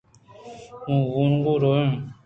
[0.87, 1.93] ما وانگ ءَ رو ایں